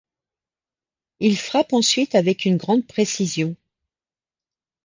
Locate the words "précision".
2.87-3.55